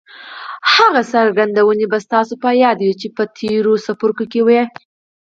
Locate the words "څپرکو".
3.85-4.25